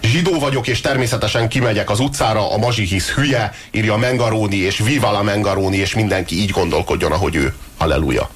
Zsidó 0.01 0.39
vagyok, 0.39 0.67
és 0.67 0.81
természetesen 0.81 1.50
kimegyek 1.50 1.89
az 1.89 2.00
utcára, 2.00 2.53
a 2.53 2.58
mazsi 2.58 2.84
hisz 2.84 3.10
hülye, 3.10 3.53
írja 3.72 3.98
Mengaróni, 3.98 4.55
és 4.55 4.77
viva 4.77 5.12
la 5.12 5.24
Mengaróni, 5.24 5.77
és 5.77 5.93
mindenki 5.93 6.41
így 6.41 6.50
gondolkodjon, 6.50 7.12
ahogy 7.12 7.36
ő. 7.36 7.53
Halleluja. 7.77 8.29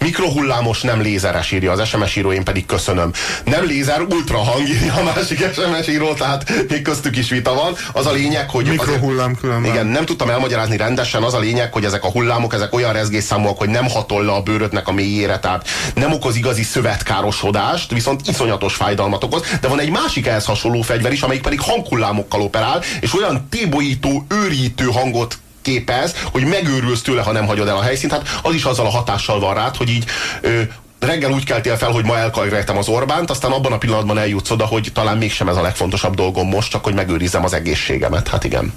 Mikrohullámos, 0.00 0.80
nem 0.80 1.00
lézeres, 1.00 1.50
írja 1.50 1.72
az 1.72 1.88
SMS 1.88 2.16
író, 2.16 2.32
én 2.32 2.44
pedig 2.44 2.66
köszönöm. 2.66 3.12
Nem 3.44 3.64
lézer, 3.64 4.00
ultrahang, 4.00 4.68
írja 4.68 4.94
a 4.94 5.02
másik 5.02 5.38
SMS 5.52 5.88
író, 5.88 6.12
tehát 6.12 6.68
még 6.68 6.82
köztük 6.82 7.16
is 7.16 7.28
vita 7.28 7.54
van. 7.54 7.74
Az 7.92 8.06
a 8.06 8.12
lényeg, 8.12 8.50
hogy... 8.50 8.66
Mikrohullám 8.66 9.34
különben. 9.34 9.70
Igen, 9.70 9.86
nem 9.86 10.04
tudtam 10.04 10.30
elmagyarázni 10.30 10.76
rendesen, 10.76 11.22
az 11.22 11.34
a 11.34 11.38
lényeg, 11.38 11.72
hogy 11.72 11.84
ezek 11.84 12.04
a 12.04 12.10
hullámok, 12.10 12.54
ezek 12.54 12.74
olyan 12.74 12.92
rezgésszámúak, 12.92 13.58
hogy 13.58 13.68
nem 13.68 13.88
hatol 13.88 14.24
le 14.24 14.32
a 14.32 14.42
bőrödnek 14.42 14.88
a 14.88 14.92
mélyére, 14.92 15.38
tehát 15.38 15.68
nem 15.94 16.12
okoz 16.12 16.36
igazi 16.36 16.62
szövetkárosodást, 16.62 17.90
viszont 17.90 18.28
iszonyatos 18.28 18.74
fájdalmat 18.74 19.24
okoz, 19.24 19.42
de 19.60 19.68
van 19.68 19.80
egy 19.80 19.90
másik 19.90 20.26
ehhez 20.26 20.44
hasonló 20.44 20.82
fegyver 20.82 21.12
is, 21.12 21.22
amelyik 21.22 21.42
pedig 21.42 21.60
hanghullámokkal 21.60 22.40
operál, 22.40 22.82
és 23.00 23.14
olyan 23.14 23.46
tébolyító, 23.50 24.24
őrítő 24.28 24.84
hangot 24.84 25.38
képez, 25.70 26.14
hogy 26.32 26.44
megőrülsz 26.44 27.02
tőle, 27.02 27.22
ha 27.22 27.32
nem 27.32 27.46
hagyod 27.46 27.68
el 27.68 27.76
a 27.76 27.82
helyszínt. 27.82 28.12
Hát 28.12 28.40
az 28.42 28.54
is 28.54 28.64
azzal 28.64 28.86
a 28.86 28.90
hatással 28.90 29.40
van 29.40 29.54
rád, 29.54 29.76
hogy 29.76 29.88
így 29.88 30.04
ö, 30.40 30.60
reggel 30.98 31.32
úgy 31.32 31.44
keltél 31.44 31.76
fel, 31.76 31.90
hogy 31.90 32.04
ma 32.04 32.18
elkajrejtem 32.18 32.76
az 32.76 32.88
Orbánt, 32.88 33.30
aztán 33.30 33.50
abban 33.50 33.72
a 33.72 33.78
pillanatban 33.78 34.18
eljutsz 34.18 34.50
oda, 34.50 34.66
hogy 34.66 34.90
talán 34.94 35.18
mégsem 35.18 35.48
ez 35.48 35.56
a 35.56 35.62
legfontosabb 35.62 36.14
dolgom 36.14 36.48
most, 36.48 36.70
csak 36.70 36.84
hogy 36.84 36.94
megőrizzem 36.94 37.44
az 37.44 37.52
egészségemet. 37.52 38.28
Hát 38.28 38.44
igen. 38.44 38.72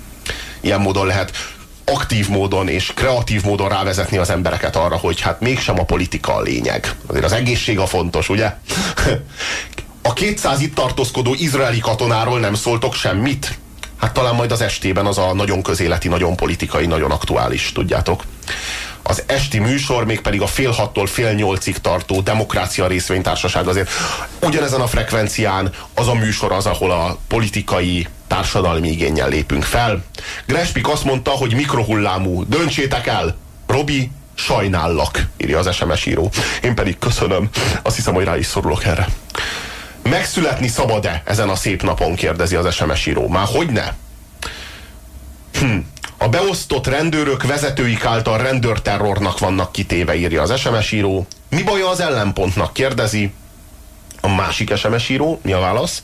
Ilyen 0.62 0.82
módon 0.82 1.06
lehet 1.06 1.32
aktív 1.86 2.30
módon 2.30 2.68
és 2.68 2.92
kreatív 2.96 3.44
módon 3.44 3.70
rávezetni 3.70 4.18
az 4.18 4.30
embereket 4.30 4.76
arra, 4.76 4.96
hogy 4.96 5.22
hát 5.22 5.40
mégsem 5.40 5.80
a 5.80 5.84
politika 5.84 6.36
a 6.36 6.42
lényeg. 6.42 6.96
Azért 7.08 7.26
az 7.26 7.32
egészség 7.32 7.80
a 7.80 7.86
fontos, 7.86 8.30
ugye? 8.30 8.54
A 10.06 10.14
200 10.14 10.62
itt 10.62 10.76
tartózkodó 10.76 11.34
izraeli 11.34 11.80
katonáról 11.80 12.40
nem 12.40 12.54
szóltok 12.54 12.94
semmit? 12.94 13.58
Hát 14.04 14.14
talán 14.14 14.36
majd 14.36 14.52
az 14.52 14.62
estében 14.62 15.06
az 15.06 15.18
a 15.18 15.34
nagyon 15.34 15.62
közéleti, 15.62 16.08
nagyon 16.08 16.36
politikai, 16.36 16.86
nagyon 16.86 17.12
aktuális, 17.12 17.72
tudjátok. 17.72 18.24
Az 19.04 19.24
esti 19.26 19.60
műsor 19.60 20.06
még 20.06 20.22
pedig 20.22 20.42
a 20.42 20.48
fél 20.48 20.72
hattól 20.72 21.08
fél 21.08 21.34
nyolcig 21.34 21.78
tartó 21.78 22.22
demokrácia 22.22 22.88
részvénytársaság 22.88 23.68
azért 23.68 23.90
ugyanezen 24.42 24.82
a 24.82 24.88
frekvencián 24.88 25.74
az 25.96 26.08
a 26.08 26.14
műsor 26.14 26.52
az, 26.52 26.66
ahol 26.66 26.92
a 26.92 27.18
politikai 27.28 28.08
társadalmi 28.28 28.90
igényel 28.90 29.30
lépünk 29.30 29.64
fel. 29.64 30.04
Grespik 30.46 30.90
azt 30.90 31.04
mondta, 31.04 31.32
hogy 31.32 31.54
mikrohullámú, 31.54 32.44
döntsétek 32.48 33.08
el! 33.08 33.36
Robi, 33.68 34.12
sajnállak, 34.34 35.28
írja 35.38 35.60
az 35.60 35.76
SMS 35.76 36.06
író. 36.06 36.32
Én 36.62 36.76
pedig 36.76 37.00
köszönöm. 37.00 37.50
Azt 37.82 37.96
hiszem, 37.96 38.14
hogy 38.14 38.26
rá 38.26 38.38
is 38.38 38.46
szorulok 38.46 38.84
erre. 38.84 39.08
Megszületni 40.04 40.68
szabad-e 40.68 41.22
ezen 41.26 41.50
a 41.50 41.56
szép 41.56 41.82
napon, 41.82 42.16
kérdezi 42.16 42.56
az 42.56 42.74
SMS 42.74 43.06
író. 43.06 43.28
Már 43.28 43.46
hogy 43.46 43.70
ne? 43.70 43.94
Hm. 45.60 45.78
A 46.18 46.30
beosztott 46.30 46.88
rendőrök 46.88 47.44
vezetőik 47.44 48.06
által 48.06 48.38
rendőrterrornak 48.38 49.40
vannak 49.40 49.72
kitéve, 49.72 50.16
írja 50.16 50.42
az 50.42 50.60
SMS 50.60 50.92
író. 50.92 51.28
Mi 51.50 51.64
baja 51.64 51.90
az 51.90 52.00
ellenpontnak, 52.00 52.74
kérdezi 52.74 53.34
a 54.22 54.36
másik 54.36 54.76
SMS 54.76 55.10
író. 55.10 55.40
Mi 55.44 55.52
a 55.52 55.60
válasz? 55.60 56.04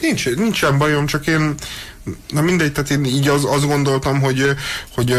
Nincs, 0.00 0.34
nincsen 0.34 0.78
bajom, 0.78 1.06
csak 1.06 1.26
én 1.26 1.54
na 2.28 2.40
mindegy, 2.40 2.72
tehát 2.72 2.90
én 2.90 3.04
így 3.04 3.28
az, 3.28 3.44
azt 3.44 3.66
gondoltam, 3.66 4.20
hogy, 4.20 4.54
hogy 4.94 5.14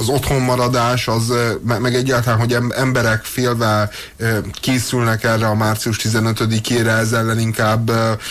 az 0.00 0.08
otthonmaradás, 0.08 1.08
az, 1.08 1.32
meg 1.62 1.94
egyáltalán, 1.94 2.38
hogy 2.38 2.56
emberek 2.76 3.24
félve 3.24 3.90
készülnek 4.60 5.24
erre 5.24 5.46
a 5.46 5.54
március 5.54 5.98
15-ére, 6.02 6.98
ez 6.98 7.12
ellen 7.12 7.38
inkább, 7.38 7.90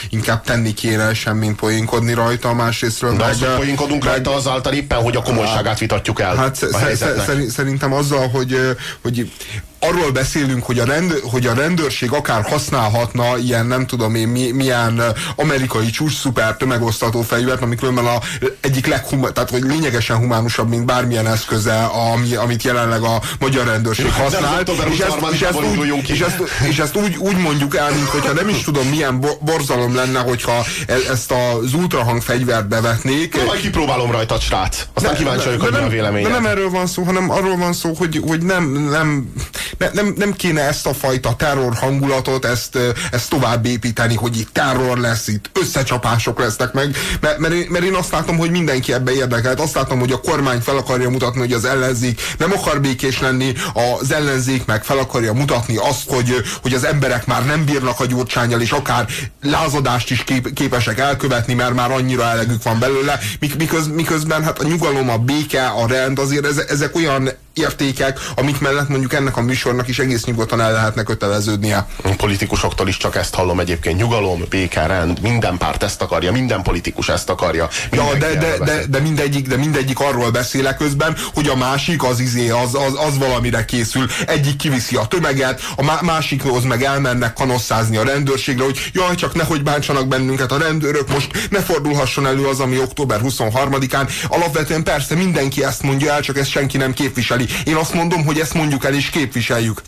inkább 0.09 0.43
tenni 0.43 0.73
kéne, 0.73 1.13
sem 1.13 1.37
mint 1.37 1.55
poénkodni 1.55 2.13
rajta, 2.13 2.53
másrésztről. 2.53 3.11
De 3.11 3.17
meg, 3.17 3.29
az, 3.29 3.39
hogy 3.39 3.55
poénkodunk 3.55 4.03
meg, 4.03 4.13
rajta 4.13 4.35
azáltal 4.35 4.73
éppen, 4.73 5.01
hogy 5.01 5.15
a 5.15 5.21
komolyságát 5.21 5.79
vitatjuk 5.79 6.19
el 6.19 6.35
hát 6.35 6.61
a 6.61 7.49
Szerintem 7.49 7.93
azzal, 7.93 8.27
hogy, 8.27 8.77
hogy 9.01 9.31
arról 9.79 10.11
beszélünk, 10.11 10.63
hogy 10.63 10.79
a, 10.79 10.85
rend, 10.85 11.11
hogy 11.31 11.47
a 11.47 11.53
rendőrség 11.53 12.11
akár 12.11 12.43
használhatna 12.43 13.37
ilyen, 13.37 13.65
nem 13.65 13.85
tudom 13.85 14.15
én, 14.15 14.27
mi, 14.27 14.51
milyen 14.51 15.01
amerikai 15.35 15.89
csúcs 15.89 16.19
szuper 16.19 16.57
tömegosztató 16.57 17.21
fegyvert, 17.21 17.61
ami 17.61 17.75
különben 17.75 18.05
a 18.05 18.19
egyik 18.61 18.87
leghumán, 18.87 19.33
tehát 19.33 19.49
hogy 19.49 19.61
lényegesen 19.61 20.17
humánusabb, 20.17 20.69
mint 20.69 20.85
bármilyen 20.85 21.27
eszköze, 21.27 21.83
ami, 21.83 22.35
amit 22.35 22.63
jelenleg 22.63 23.01
a 23.01 23.21
magyar 23.39 23.65
rendőrség 23.65 24.11
használ. 24.11 24.61
És 24.91 24.99
ezt, 24.99 25.17
és, 25.31 25.41
ezt 25.41 25.63
úgy, 25.63 26.03
és, 26.07 26.19
ezt, 26.19 26.43
és 26.69 26.79
ezt 26.79 26.95
úgy, 26.95 27.15
úgy 27.17 27.37
mondjuk 27.37 27.75
el, 27.75 27.91
mint 27.91 28.07
hogyha 28.07 28.33
nem 28.33 28.49
is 28.49 28.61
tudom, 28.63 28.87
milyen 28.87 29.25
borzalom 29.41 29.95
lenne, 29.95 30.19
hogyha 30.19 30.65
e, 30.87 30.95
ezt 31.11 31.31
az 31.31 31.73
ultrahang 31.73 32.21
fegyvert 32.21 32.67
bevetnék. 32.67 33.35
Na, 33.35 33.43
majd 33.43 33.59
kipróbálom 33.59 34.11
rajta, 34.11 34.39
srác. 34.39 34.85
Aztán 34.93 35.15
kíváncsi 35.15 35.45
vagyok, 35.45 35.61
hogy 35.61 35.71
mi 35.71 35.77
a 35.77 35.87
véleményed. 35.87 36.27
De 36.27 36.33
nem 36.33 36.45
erről 36.45 36.69
van 36.69 36.87
szó, 36.87 37.03
hanem 37.03 37.29
arról 37.29 37.57
van 37.57 37.73
szó, 37.73 37.93
hogy, 37.93 38.21
hogy 38.27 38.41
nem, 38.41 38.63
nem 38.71 39.33
ne, 39.77 39.89
nem, 39.93 40.13
nem 40.17 40.33
kéne 40.33 40.61
ezt 40.61 40.87
a 40.87 40.93
fajta 40.93 41.35
terror 41.35 41.75
hangulatot, 41.75 42.45
ezt, 42.45 42.77
ezt 43.11 43.29
tovább 43.29 43.65
építeni, 43.65 44.15
hogy 44.15 44.39
itt 44.39 44.53
terror 44.53 44.97
lesz, 44.97 45.27
itt 45.27 45.49
összecsapások 45.53 46.39
lesznek 46.39 46.73
meg, 46.73 46.95
mert, 47.21 47.37
mert, 47.37 47.69
mert 47.69 47.85
én 47.85 47.93
azt 47.93 48.11
látom, 48.11 48.37
hogy 48.37 48.51
mindenki 48.51 48.93
ebbe 48.93 49.11
érdekelt. 49.11 49.59
Azt 49.59 49.75
látom, 49.75 49.99
hogy 49.99 50.11
a 50.11 50.19
kormány 50.19 50.59
fel 50.59 50.77
akarja 50.77 51.09
mutatni, 51.09 51.39
hogy 51.39 51.53
az 51.53 51.65
ellenzék 51.65 52.21
nem 52.37 52.51
akar 52.51 52.81
békés 52.81 53.19
lenni, 53.19 53.53
az 53.99 54.11
ellenzék 54.11 54.65
meg 54.65 54.83
fel 54.83 54.97
akarja 54.97 55.33
mutatni 55.33 55.75
azt, 55.75 56.09
hogy, 56.09 56.35
hogy 56.61 56.73
az 56.73 56.83
emberek 56.83 57.25
már 57.25 57.45
nem 57.45 57.65
bírnak 57.65 57.99
a 57.99 58.05
gyurcsányjal, 58.05 58.61
és 58.61 58.71
akár 58.71 59.07
lázadást 59.41 60.11
is 60.11 60.23
kép, 60.23 60.53
képesek 60.53 60.99
elkövetni, 60.99 61.53
mert 61.53 61.73
már 61.73 61.91
annyira 61.91 62.23
elegük 62.23 62.63
van 62.63 62.79
belőle, 62.79 63.19
miköz, 63.57 63.87
miközben 63.87 64.43
hát 64.43 64.59
a 64.59 64.67
nyugalom, 64.67 65.09
a 65.09 65.17
béke, 65.17 65.67
a 65.67 65.87
rend, 65.87 66.19
azért 66.19 66.69
ezek 66.69 66.95
olyan 66.95 67.29
értékek, 67.57 68.19
amik 68.35 68.59
mellett 68.59 68.89
mondjuk 68.89 69.13
ennek 69.13 69.37
a 69.37 69.41
műsornak 69.41 69.87
is 69.87 69.99
egész 69.99 70.23
nyugodtan 70.23 70.61
el 70.61 70.71
lehetne 70.71 71.03
köteleződnie. 71.03 71.87
Politikusoktól 72.17 72.87
is 72.87 72.97
csak 72.97 73.15
ezt 73.15 73.35
hallom 73.35 73.59
egyébként. 73.59 73.97
Nyugalom, 73.97 74.43
béke, 74.49 74.85
rend, 74.85 75.21
minden 75.21 75.57
párt 75.57 75.83
ezt 75.83 76.01
akarja, 76.01 76.31
minden 76.31 76.61
politikus 76.61 77.09
ezt 77.09 77.29
akarja. 77.29 77.69
Ja, 77.91 78.05
de, 78.19 78.33
de, 78.35 78.57
de, 78.65 78.85
de, 78.89 78.99
mindegyik, 78.99 79.47
de 79.47 79.55
mindegyik 79.55 79.99
arról 79.99 80.31
beszélek 80.31 80.77
közben, 80.77 81.15
hogy 81.33 81.47
a 81.47 81.55
másik 81.55 82.03
az 82.03 82.19
izé, 82.19 82.49
az, 82.49 82.75
az, 82.75 82.93
az 83.07 83.17
valamire 83.17 83.65
készül. 83.65 84.05
Egyik 84.27 84.55
kiviszi 84.55 84.95
a 84.95 85.05
tömeget, 85.05 85.61
a 85.75 86.03
másikhoz 86.03 86.63
meg 86.63 86.83
elmennek 86.83 87.33
kanosszázni 87.33 87.97
a 87.97 88.03
rendőrségre, 88.03 88.63
hogy 88.63 88.89
jaj, 88.93 89.15
csak 89.15 89.33
nehogy 89.33 89.63
bántsanak 89.63 90.07
bennünket 90.07 90.51
a 90.51 90.57
rendőrök, 90.57 91.13
most 91.13 91.47
ne 91.49 91.59
fordulhasson 91.59 92.27
elő 92.27 92.45
az, 92.45 92.59
ami 92.59 92.79
október 92.79 93.19
23-án. 93.23 94.11
Alapvetően 94.27 94.83
persze 94.83 95.15
mindenki 95.15 95.63
ezt 95.63 95.81
mondja 95.83 96.13
el, 96.13 96.21
csak 96.21 96.37
ezt 96.37 96.49
senki 96.49 96.77
nem 96.77 96.93
képviseli. 96.93 97.46
Én 97.63 97.75
azt 97.75 97.93
mondom, 97.93 98.25
hogy 98.25 98.39
ezt 98.39 98.53
mondjuk 98.53 98.85
el 98.85 98.93
és 98.93 99.09
képviseljük. 99.09 99.81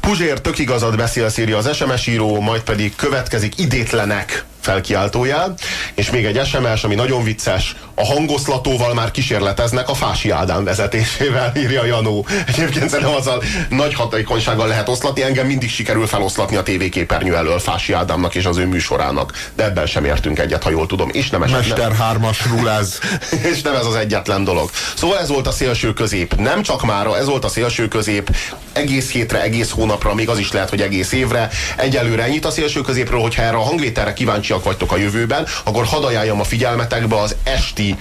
Puzsér 0.00 0.40
tök 0.40 0.58
igazad 0.58 0.96
beszél 0.96 1.30
írja 1.38 1.56
az 1.56 1.76
SMS 1.76 2.06
író, 2.06 2.40
majd 2.40 2.62
pedig 2.62 2.96
következik 2.96 3.58
idétlenek 3.58 4.44
felkiáltójel, 4.60 5.54
és 5.94 6.10
még 6.10 6.24
egy 6.24 6.46
SMS, 6.46 6.84
ami 6.84 6.94
nagyon 6.94 7.24
vicces, 7.24 7.74
a 7.94 8.04
hangoszlatóval 8.04 8.94
már 8.94 9.10
kísérleteznek 9.10 9.88
a 9.88 9.94
Fási 9.94 10.30
Ádám 10.30 10.64
vezetésével, 10.64 11.52
írja 11.62 11.84
Janó. 11.84 12.26
Egyébként 12.46 12.88
szerintem 12.88 13.14
azzal 13.14 13.42
nagy 13.68 13.94
hatékonysággal 13.94 14.66
lehet 14.66 14.88
oszlatni, 14.88 15.22
engem 15.22 15.46
mindig 15.46 15.70
sikerül 15.70 16.06
feloszlatni 16.06 16.56
a 16.56 16.62
tévéképernyő 16.62 17.36
elől 17.36 17.58
Fási 17.58 17.92
Ádámnak 17.92 18.34
és 18.34 18.44
az 18.44 18.56
ő 18.56 18.66
műsorának, 18.66 19.50
de 19.54 19.64
ebben 19.64 19.86
sem 19.86 20.04
értünk 20.04 20.38
egyet, 20.38 20.62
ha 20.62 20.70
jól 20.70 20.86
tudom. 20.86 21.08
És 21.12 21.30
nem 21.30 21.40
Mester 21.40 21.92
hármas 21.92 22.46
ruláz. 22.46 22.98
és 23.52 23.62
nem 23.62 23.74
ez 23.74 23.86
az 23.86 23.94
egyetlen 23.94 24.44
dolog. 24.44 24.70
Szóval 24.94 25.18
ez 25.18 25.28
volt 25.28 25.46
a 25.46 25.52
szélső 25.52 25.92
közép. 25.92 26.34
Nem 26.34 26.62
csak 26.62 26.84
mára, 26.84 27.18
ez 27.18 27.26
volt 27.26 27.44
a 27.44 27.48
szélső 27.48 27.88
közép 27.88 28.30
egész 28.72 29.10
hétre, 29.10 29.42
egész 29.42 29.70
hónapra, 29.70 30.14
még 30.14 30.28
az 30.28 30.38
is 30.38 30.52
lehet, 30.52 30.68
hogy 30.68 30.80
egész 30.80 31.12
évre. 31.12 31.48
Egyelőre 31.76 32.22
ennyit 32.22 32.44
a 32.44 32.50
szélső 32.50 32.80
középről, 32.80 33.20
hogyha 33.20 33.42
erre 33.42 33.56
a 33.56 33.60
hangvételre 33.60 34.12
kíváncsiak 34.50 34.64
vagytok 34.64 34.92
a 34.92 34.96
jövőben, 34.96 35.46
akkor 35.64 35.84
hadd 35.84 36.04
ajánljam 36.04 36.40
a 36.40 36.44
figyelmetekbe 36.44 37.16
az 37.20 37.36
esti 37.42 37.96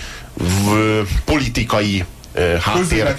politikai 1.25 2.06
háttér, 2.62 3.15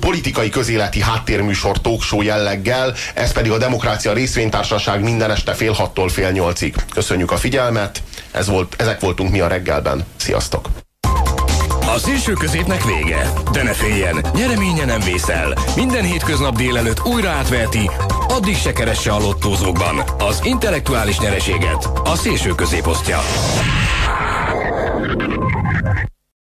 politikai 0.00 0.48
közéleti 0.48 1.00
háttérműsor 1.00 1.80
talkshow 1.80 2.22
jelleggel, 2.22 2.94
ez 3.14 3.32
pedig 3.32 3.50
a 3.50 3.58
Demokrácia 3.58 4.12
Részvénytársaság 4.12 5.02
minden 5.02 5.30
este 5.30 5.54
fél 5.54 5.72
hattól 5.72 6.08
fél 6.08 6.30
nyolcig. 6.30 6.74
Köszönjük 6.94 7.30
a 7.30 7.36
figyelmet, 7.36 8.02
ez 8.30 8.48
volt, 8.48 8.74
ezek 8.78 9.00
voltunk 9.00 9.30
mi 9.30 9.40
a 9.40 9.46
reggelben. 9.46 10.04
Sziasztok! 10.16 10.68
A 11.94 11.98
szélső 11.98 12.32
középnek 12.32 12.84
vége, 12.84 13.32
de 13.52 13.62
ne 13.62 13.72
féljen, 13.72 14.24
nyereménye 14.34 14.84
nem 14.84 15.00
vészel. 15.00 15.54
Minden 15.76 16.04
hétköznap 16.04 16.56
délelőtt 16.56 17.04
újra 17.04 17.28
átverti, 17.28 17.90
addig 18.30 18.56
se 18.56 18.72
keresse 18.72 19.12
a 19.12 19.18
lottózókban. 19.18 20.02
Az 20.18 20.40
intellektuális 20.44 21.18
nyereséget 21.18 21.90
a 22.04 22.14
szélső 22.14 22.54
középosztja. 22.54 23.18